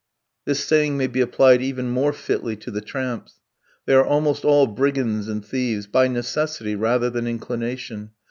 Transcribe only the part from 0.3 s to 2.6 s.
This saying may be applied even more fitly